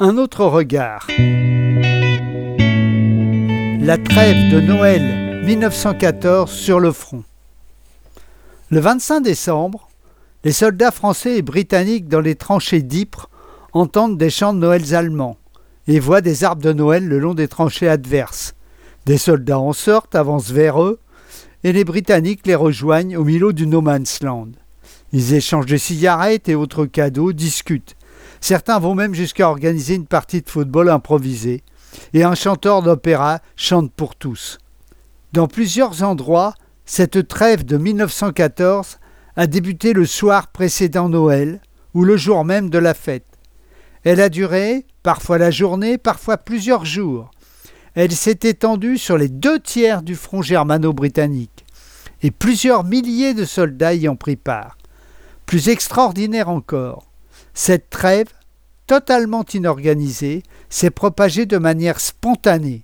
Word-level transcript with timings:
Un 0.00 0.18
autre 0.18 0.44
regard. 0.44 1.06
La 3.80 3.96
trêve 3.96 4.50
de 4.52 4.60
Noël 4.60 5.44
1914 5.46 6.50
sur 6.50 6.80
le 6.80 6.90
front. 6.90 7.22
Le 8.70 8.80
25 8.80 9.20
décembre, 9.20 9.88
les 10.42 10.50
soldats 10.50 10.90
français 10.90 11.36
et 11.36 11.42
britanniques 11.42 12.08
dans 12.08 12.20
les 12.20 12.34
tranchées 12.34 12.82
d'Ypres 12.82 13.30
entendent 13.72 14.18
des 14.18 14.30
chants 14.30 14.52
de 14.52 14.58
Noël 14.58 14.96
allemands 14.96 15.36
et 15.86 16.00
voient 16.00 16.22
des 16.22 16.42
arbres 16.42 16.62
de 16.62 16.72
Noël 16.72 17.06
le 17.06 17.20
long 17.20 17.34
des 17.34 17.46
tranchées 17.46 17.88
adverses. 17.88 18.56
Des 19.06 19.16
soldats 19.16 19.60
en 19.60 19.72
sortent, 19.72 20.16
avancent 20.16 20.50
vers 20.50 20.82
eux, 20.82 20.98
et 21.62 21.72
les 21.72 21.84
Britanniques 21.84 22.48
les 22.48 22.56
rejoignent 22.56 23.16
au 23.16 23.22
milieu 23.22 23.52
du 23.52 23.68
No 23.68 23.80
Man's 23.80 24.24
Land. 24.24 24.48
Ils 25.12 25.34
échangent 25.34 25.66
des 25.66 25.78
cigarettes 25.78 26.48
et 26.48 26.56
autres 26.56 26.84
cadeaux, 26.84 27.32
discutent. 27.32 27.94
Certains 28.44 28.78
vont 28.78 28.94
même 28.94 29.14
jusqu'à 29.14 29.48
organiser 29.48 29.94
une 29.94 30.04
partie 30.04 30.42
de 30.42 30.50
football 30.50 30.90
improvisée, 30.90 31.62
et 32.12 32.24
un 32.24 32.34
chanteur 32.34 32.82
d'opéra 32.82 33.38
chante 33.56 33.90
pour 33.90 34.16
tous. 34.16 34.58
Dans 35.32 35.48
plusieurs 35.48 36.02
endroits, 36.02 36.52
cette 36.84 37.26
trêve 37.26 37.64
de 37.64 37.78
1914 37.78 38.98
a 39.36 39.46
débuté 39.46 39.94
le 39.94 40.04
soir 40.04 40.48
précédent 40.48 41.08
Noël 41.08 41.62
ou 41.94 42.04
le 42.04 42.18
jour 42.18 42.44
même 42.44 42.68
de 42.68 42.76
la 42.76 42.92
fête. 42.92 43.24
Elle 44.02 44.20
a 44.20 44.28
duré, 44.28 44.84
parfois 45.02 45.38
la 45.38 45.50
journée, 45.50 45.96
parfois 45.96 46.36
plusieurs 46.36 46.84
jours. 46.84 47.30
Elle 47.94 48.12
s'est 48.12 48.40
étendue 48.42 48.98
sur 48.98 49.16
les 49.16 49.30
deux 49.30 49.58
tiers 49.58 50.02
du 50.02 50.16
front 50.16 50.42
germano-britannique, 50.42 51.64
et 52.22 52.30
plusieurs 52.30 52.84
milliers 52.84 53.32
de 53.32 53.46
soldats 53.46 53.94
y 53.94 54.06
ont 54.06 54.16
pris 54.16 54.36
part. 54.36 54.76
Plus 55.46 55.70
extraordinaire 55.70 56.50
encore, 56.50 57.06
cette 57.54 57.88
trêve, 57.88 58.28
totalement 58.86 59.44
inorganisée, 59.54 60.42
s'est 60.68 60.90
propagée 60.90 61.46
de 61.46 61.56
manière 61.56 62.00
spontanée. 62.00 62.82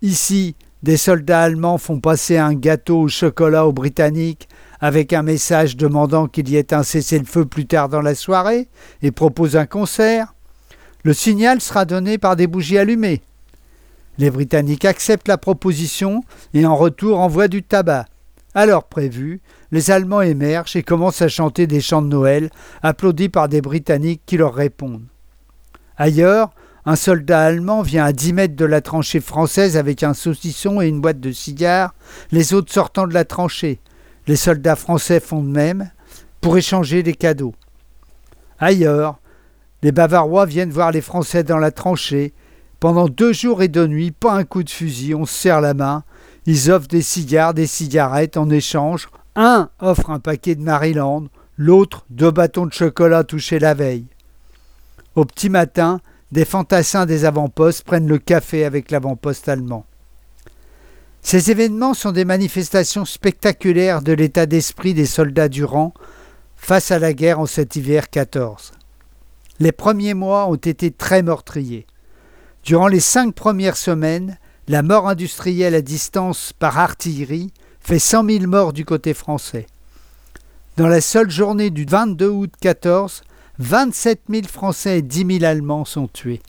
Ici, 0.00 0.54
des 0.82 0.96
soldats 0.96 1.42
allemands 1.42 1.78
font 1.78 2.00
passer 2.00 2.38
un 2.38 2.54
gâteau 2.54 3.00
au 3.02 3.08
chocolat 3.08 3.66
aux 3.66 3.72
Britanniques 3.72 4.48
avec 4.80 5.12
un 5.12 5.22
message 5.22 5.76
demandant 5.76 6.28
qu'il 6.28 6.48
y 6.48 6.56
ait 6.56 6.72
un 6.72 6.82
cessez-le-feu 6.82 7.46
plus 7.46 7.66
tard 7.66 7.88
dans 7.88 8.02
la 8.02 8.14
soirée 8.14 8.68
et 9.02 9.10
proposent 9.10 9.56
un 9.56 9.66
concert. 9.66 10.34
Le 11.02 11.12
signal 11.12 11.60
sera 11.60 11.84
donné 11.84 12.18
par 12.18 12.36
des 12.36 12.46
bougies 12.46 12.78
allumées. 12.78 13.22
Les 14.18 14.30
Britanniques 14.30 14.84
acceptent 14.84 15.28
la 15.28 15.38
proposition 15.38 16.22
et 16.54 16.64
en 16.66 16.76
retour 16.76 17.18
envoient 17.20 17.48
du 17.48 17.62
tabac. 17.62 18.06
À 18.56 18.64
l'heure 18.64 18.84
prévue, 18.84 19.42
les 19.70 19.90
Allemands 19.90 20.22
émergent 20.22 20.76
et 20.76 20.82
commencent 20.82 21.20
à 21.20 21.28
chanter 21.28 21.66
des 21.66 21.82
chants 21.82 22.00
de 22.00 22.08
Noël, 22.08 22.48
applaudis 22.82 23.28
par 23.28 23.50
des 23.50 23.60
Britanniques 23.60 24.22
qui 24.24 24.38
leur 24.38 24.54
répondent. 24.54 25.04
Ailleurs, 25.98 26.52
un 26.86 26.96
soldat 26.96 27.42
allemand 27.42 27.82
vient 27.82 28.06
à 28.06 28.12
dix 28.12 28.32
mètres 28.32 28.56
de 28.56 28.64
la 28.64 28.80
tranchée 28.80 29.20
française 29.20 29.76
avec 29.76 30.02
un 30.02 30.14
saucisson 30.14 30.80
et 30.80 30.88
une 30.88 31.02
boîte 31.02 31.20
de 31.20 31.32
cigares, 31.32 31.94
les 32.30 32.54
autres 32.54 32.72
sortant 32.72 33.06
de 33.06 33.12
la 33.12 33.26
tranchée. 33.26 33.78
Les 34.26 34.36
soldats 34.36 34.74
français 34.74 35.20
font 35.20 35.42
de 35.42 35.50
même 35.50 35.90
pour 36.40 36.56
échanger 36.56 37.02
des 37.02 37.14
cadeaux. 37.14 37.54
Ailleurs, 38.58 39.18
les 39.82 39.92
Bavarois 39.92 40.46
viennent 40.46 40.70
voir 40.70 40.92
les 40.92 41.02
Français 41.02 41.44
dans 41.44 41.58
la 41.58 41.72
tranchée. 41.72 42.32
Pendant 42.80 43.06
deux 43.06 43.34
jours 43.34 43.62
et 43.62 43.68
deux 43.68 43.86
nuits, 43.86 44.12
pas 44.12 44.32
un 44.32 44.44
coup 44.44 44.62
de 44.62 44.70
fusil, 44.70 45.14
on 45.14 45.26
se 45.26 45.34
serre 45.34 45.60
la 45.60 45.74
main. 45.74 46.04
Ils 46.46 46.70
offrent 46.70 46.88
des 46.88 47.02
cigares, 47.02 47.54
des 47.54 47.66
cigarettes 47.66 48.36
en 48.36 48.48
échange. 48.48 49.08
Un 49.34 49.68
offre 49.80 50.10
un 50.10 50.20
paquet 50.20 50.54
de 50.54 50.62
Maryland, 50.62 51.24
l'autre 51.56 52.06
deux 52.08 52.30
bâtons 52.30 52.66
de 52.66 52.72
chocolat 52.72 53.24
touchés 53.24 53.58
la 53.58 53.74
veille. 53.74 54.06
Au 55.14 55.24
petit 55.24 55.50
matin, 55.50 56.00
des 56.32 56.44
fantassins 56.44 57.06
des 57.06 57.24
avant-postes 57.24 57.84
prennent 57.84 58.08
le 58.08 58.18
café 58.18 58.64
avec 58.64 58.90
l'avant-poste 58.90 59.48
allemand. 59.48 59.84
Ces 61.22 61.50
événements 61.50 61.94
sont 61.94 62.12
des 62.12 62.24
manifestations 62.24 63.04
spectaculaires 63.04 64.00
de 64.00 64.12
l'état 64.12 64.46
d'esprit 64.46 64.94
des 64.94 65.06
soldats 65.06 65.48
du 65.48 65.64
rang 65.64 65.92
face 66.56 66.90
à 66.92 66.98
la 66.98 67.12
guerre 67.12 67.40
en 67.40 67.46
cet 67.46 67.76
hiver 67.76 68.10
14. 68.10 68.72
Les 69.58 69.72
premiers 69.72 70.14
mois 70.14 70.48
ont 70.48 70.54
été 70.54 70.90
très 70.90 71.22
meurtriers. 71.22 71.86
Durant 72.62 72.88
les 72.88 73.00
cinq 73.00 73.34
premières 73.34 73.76
semaines, 73.76 74.38
la 74.68 74.82
mort 74.82 75.08
industrielle 75.08 75.74
à 75.74 75.82
distance 75.82 76.52
par 76.52 76.78
artillerie 76.78 77.52
fait 77.80 78.00
100 78.00 78.28
000 78.28 78.46
morts 78.46 78.72
du 78.72 78.84
côté 78.84 79.14
français. 79.14 79.66
Dans 80.76 80.88
la 80.88 81.00
seule 81.00 81.30
journée 81.30 81.70
du 81.70 81.84
22 81.84 82.28
août 82.28 82.52
14, 82.60 83.22
27 83.58 84.22
000 84.28 84.42
Français 84.48 84.98
et 84.98 85.02
10 85.02 85.38
000 85.38 85.44
Allemands 85.44 85.84
sont 85.84 86.08
tués. 86.08 86.42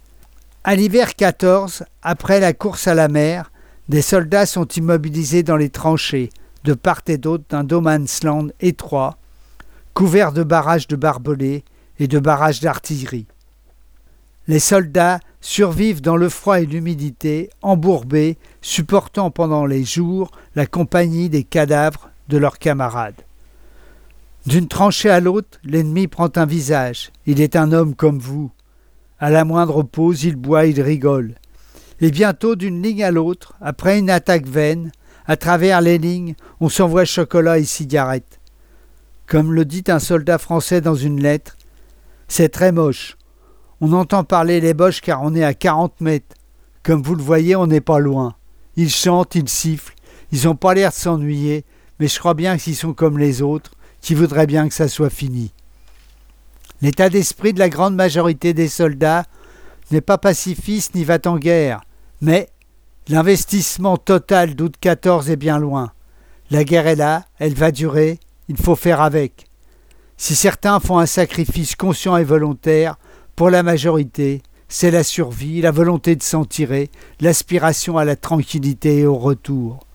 À 0.63 0.75
l'hiver 0.75 1.15
14, 1.15 1.83
après 2.01 2.39
la 2.39 2.53
course 2.53 2.87
à 2.87 2.95
la 2.95 3.07
mer, 3.07 3.51
des 3.87 4.01
soldats 4.01 4.45
sont 4.45 4.67
immobilisés 4.67 5.43
dans 5.43 5.55
les 5.55 5.69
tranchées, 5.69 6.29
de 6.63 6.73
part 6.73 7.01
et 7.07 7.17
d'autre 7.17 7.45
d'un 7.49 7.63
no 7.63 7.81
étroit, 8.59 9.17
couvert 9.93 10.33
de 10.33 10.43
barrages 10.43 10.87
de 10.87 10.95
barbelés 10.95 11.63
et 11.99 12.07
de 12.07 12.19
barrages 12.19 12.59
d'artillerie. 12.59 13.27
Les 14.47 14.59
soldats 14.59 15.19
survivent 15.41 16.01
dans 16.01 16.15
le 16.15 16.29
froid 16.29 16.61
et 16.61 16.65
l'humidité, 16.65 17.49
embourbés, 17.61 18.37
supportant 18.61 19.29
pendant 19.29 19.65
les 19.65 19.83
jours 19.83 20.31
la 20.55 20.65
compagnie 20.65 21.29
des 21.29 21.43
cadavres 21.43 22.09
de 22.29 22.37
leurs 22.37 22.57
camarades. 22.57 23.21
D'une 24.45 24.69
tranchée 24.69 25.09
à 25.09 25.19
l'autre, 25.19 25.59
l'ennemi 25.65 26.07
prend 26.07 26.29
un 26.37 26.45
visage. 26.45 27.11
Il 27.25 27.41
est 27.41 27.57
un 27.57 27.73
homme 27.73 27.93
comme 27.93 28.19
vous. 28.19 28.49
À 29.19 29.29
la 29.29 29.43
moindre 29.43 29.83
pause, 29.83 30.23
il 30.23 30.37
boit, 30.37 30.65
il 30.65 30.81
rigole. 30.81 31.35
Et 31.99 32.11
bientôt, 32.11 32.55
d'une 32.55 32.81
ligne 32.81 33.03
à 33.03 33.11
l'autre, 33.11 33.55
après 33.59 33.99
une 33.99 34.09
attaque 34.09 34.47
vaine, 34.47 34.91
à 35.25 35.35
travers 35.35 35.81
les 35.81 35.97
lignes, 35.97 36.35
on 36.61 36.69
s'envoie 36.69 37.03
chocolat 37.03 37.59
et 37.59 37.65
cigarettes. 37.65 38.39
Comme 39.25 39.51
le 39.51 39.65
dit 39.65 39.83
un 39.89 39.99
soldat 39.99 40.37
français 40.37 40.79
dans 40.79 40.95
une 40.95 41.21
lettre, 41.21 41.57
c'est 42.29 42.49
très 42.49 42.71
moche. 42.71 43.16
On 43.79 43.93
entend 43.93 44.23
parler 44.23 44.59
les 44.59 44.73
boches 44.73 45.01
car 45.01 45.21
on 45.21 45.35
est 45.35 45.43
à 45.43 45.53
40 45.53 46.01
mètres. 46.01 46.35
Comme 46.83 47.03
vous 47.03 47.15
le 47.15 47.23
voyez, 47.23 47.55
on 47.55 47.67
n'est 47.67 47.81
pas 47.81 47.99
loin. 47.99 48.35
Ils 48.75 48.89
chantent, 48.89 49.35
ils 49.35 49.49
sifflent, 49.49 49.95
ils 50.31 50.45
n'ont 50.45 50.55
pas 50.55 50.73
l'air 50.73 50.89
de 50.89 50.95
s'ennuyer, 50.95 51.65
mais 51.99 52.07
je 52.07 52.19
crois 52.19 52.33
bien 52.33 52.57
qu'ils 52.57 52.75
sont 52.75 52.93
comme 52.93 53.17
les 53.17 53.41
autres, 53.41 53.71
qui 54.01 54.13
voudraient 54.13 54.47
bien 54.47 54.67
que 54.67 54.73
ça 54.73 54.87
soit 54.87 55.09
fini. 55.09 55.51
L'état 56.81 57.09
d'esprit 57.09 57.53
de 57.53 57.59
la 57.59 57.69
grande 57.69 57.95
majorité 57.95 58.53
des 58.53 58.67
soldats 58.67 59.25
n'est 59.91 60.01
pas 60.01 60.17
pacifiste 60.17 60.95
ni 60.95 61.03
va 61.03 61.17
en 61.25 61.37
guerre, 61.37 61.81
mais 62.21 62.49
l'investissement 63.07 63.97
total 63.97 64.55
d'août 64.55 64.75
14 64.79 65.29
est 65.29 65.37
bien 65.37 65.57
loin. 65.57 65.91
La 66.51 66.63
guerre 66.63 66.87
est 66.87 66.95
là, 66.95 67.25
elle 67.39 67.55
va 67.55 67.71
durer, 67.71 68.19
il 68.47 68.57
faut 68.57 68.75
faire 68.75 69.01
avec. 69.01 69.47
Si 70.17 70.35
certains 70.35 70.79
font 70.79 70.99
un 70.99 71.05
sacrifice 71.05 71.75
conscient 71.75 72.17
et 72.17 72.23
volontaire, 72.23 72.97
pour 73.37 73.51
la 73.51 73.61
majorité, 73.61 74.41
c'est 74.67 74.89
la 74.89 75.03
survie, 75.03 75.61
la 75.61 75.69
volonté 75.69 76.15
de 76.15 76.23
s'en 76.23 76.43
tirer, 76.43 76.89
l'aspiration 77.21 77.99
à 77.99 78.03
la 78.03 78.15
tranquillité 78.15 78.97
et 78.97 79.05
au 79.05 79.15
retour. 79.15 79.85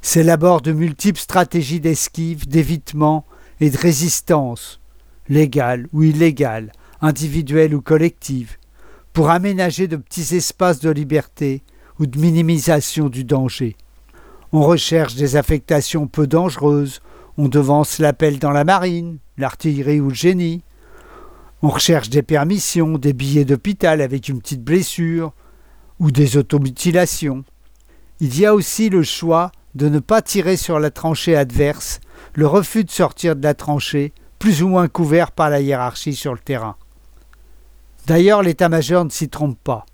C'est 0.00 0.22
l'abord 0.22 0.60
de 0.60 0.70
multiples 0.70 1.18
stratégies 1.18 1.80
d'esquive, 1.80 2.46
d'évitement 2.46 3.26
et 3.60 3.68
de 3.68 3.76
résistance, 3.76 4.80
légales 5.28 5.88
ou 5.92 6.04
illégales, 6.04 6.70
individuelles 7.00 7.74
ou 7.74 7.82
collectives, 7.82 8.56
pour 9.12 9.30
aménager 9.30 9.88
de 9.88 9.96
petits 9.96 10.36
espaces 10.36 10.78
de 10.78 10.90
liberté 10.90 11.64
ou 11.98 12.06
de 12.06 12.16
minimisation 12.16 13.08
du 13.08 13.24
danger. 13.24 13.74
On 14.52 14.62
recherche 14.62 15.16
des 15.16 15.34
affectations 15.34 16.06
peu 16.06 16.28
dangereuses, 16.28 17.00
on 17.36 17.48
devance 17.48 17.98
l'appel 17.98 18.38
dans 18.38 18.52
la 18.52 18.62
marine, 18.62 19.18
l'artillerie 19.36 20.00
ou 20.00 20.10
le 20.10 20.14
génie. 20.14 20.62
On 21.64 21.68
recherche 21.68 22.10
des 22.10 22.22
permissions, 22.22 22.98
des 22.98 23.12
billets 23.12 23.44
d'hôpital 23.44 24.00
avec 24.00 24.28
une 24.28 24.40
petite 24.40 24.64
blessure 24.64 25.32
ou 26.00 26.10
des 26.10 26.36
automutilations. 26.36 27.44
Il 28.18 28.36
y 28.36 28.44
a 28.44 28.54
aussi 28.54 28.88
le 28.88 29.04
choix 29.04 29.52
de 29.76 29.88
ne 29.88 30.00
pas 30.00 30.22
tirer 30.22 30.56
sur 30.56 30.80
la 30.80 30.90
tranchée 30.90 31.36
adverse, 31.36 32.00
le 32.34 32.48
refus 32.48 32.82
de 32.82 32.90
sortir 32.90 33.36
de 33.36 33.44
la 33.44 33.54
tranchée, 33.54 34.12
plus 34.40 34.64
ou 34.64 34.68
moins 34.68 34.88
couvert 34.88 35.30
par 35.30 35.50
la 35.50 35.60
hiérarchie 35.60 36.16
sur 36.16 36.32
le 36.32 36.40
terrain. 36.40 36.74
D'ailleurs, 38.06 38.42
l'état-major 38.42 39.04
ne 39.04 39.10
s'y 39.10 39.28
trompe 39.28 39.58
pas. 39.62 39.86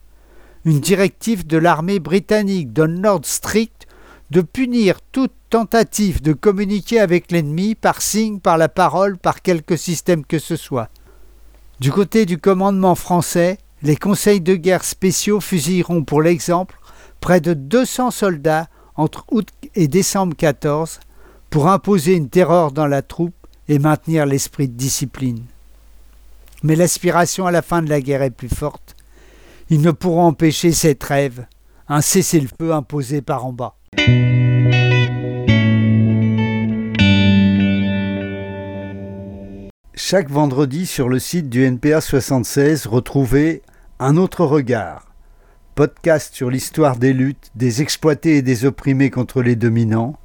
Une 0.65 0.81
directive 0.81 1.47
de 1.47 1.59
l'armée 1.59 1.99
britannique 1.99 2.73
donne 2.73 3.03
l'ordre 3.03 3.27
strict 3.27 3.87
de 4.31 4.41
punir 4.41 5.03
toute 5.13 5.33
tentative 5.51 6.23
de 6.23 6.33
communiquer 6.33 6.99
avec 6.99 7.31
l'ennemi 7.31 7.75
par 7.75 8.01
signe, 8.01 8.41
par 8.41 8.57
la 8.57 8.71
parole, 8.71 9.19
par 9.19 9.43
quelque 9.43 9.77
système 9.77 10.25
que 10.25 10.39
ce 10.39 10.57
soit. 10.57 10.89
Du 11.81 11.93
côté 11.93 12.27
du 12.27 12.39
commandement 12.39 12.97
français, 12.97 13.57
les 13.83 13.95
conseils 13.95 14.41
de 14.41 14.57
guerre 14.57 14.83
spéciaux 14.83 15.41
fusilleront 15.41 16.03
pour 16.03 16.23
l'exemple 16.23 16.77
près 17.21 17.41
de 17.41 17.55
200 17.55 18.11
soldats 18.11 18.69
entre 18.97 19.25
août 19.31 19.49
et 19.77 19.87
décembre 19.87 20.35
14 20.37 20.99
pour 21.51 21.69
imposer 21.69 22.15
une 22.15 22.29
terreur 22.29 22.73
dans 22.73 22.89
la 22.89 23.03
troupe 23.03 23.35
et 23.69 23.79
maintenir 23.79 24.27
l'esprit 24.27 24.67
de 24.67 24.75
discipline. 24.75 25.45
Mais 26.65 26.75
l'aspiration 26.75 27.47
à 27.47 27.53
la 27.53 27.63
fin 27.63 27.81
de 27.81 27.89
la 27.89 28.01
guerre 28.01 28.23
est 28.23 28.31
plus 28.31 28.49
forte 28.49 28.97
Ils 29.71 29.81
ne 29.81 29.93
pourront 29.93 30.27
empêcher 30.27 30.73
cette 30.73 30.99
trêve, 30.99 31.47
un 31.89 32.01
cessez-le-feu 32.01 32.73
imposé 32.73 33.23
par 33.23 33.47
en 33.47 33.53
bas. 33.53 33.78
Chaque 40.11 40.31
vendredi 40.31 40.87
sur 40.87 41.11
le 41.11 41.19
site 41.19 41.51
du 41.51 41.65
NPA 41.65 42.01
76, 42.01 42.87
retrouvez 42.87 43.61
Un 43.99 44.17
autre 44.17 44.47
regard, 44.47 45.13
podcast 45.75 46.35
sur 46.35 46.49
l'histoire 46.49 46.97
des 46.97 47.13
luttes, 47.13 47.51
des 47.57 47.83
exploités 47.83 48.39
et 48.39 48.43
des 48.43 48.65
opprimés 48.65 49.11
contre 49.11 49.43
les 49.43 49.55
dominants, 49.55 50.19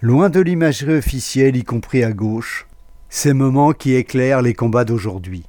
loin 0.00 0.28
de 0.28 0.40
l'imagerie 0.40 0.96
officielle, 0.96 1.54
y 1.54 1.62
compris 1.62 2.02
à 2.02 2.10
gauche, 2.10 2.66
ces 3.10 3.32
moments 3.32 3.70
qui 3.70 3.94
éclairent 3.94 4.42
les 4.42 4.54
combats 4.54 4.84
d'aujourd'hui. 4.84 5.44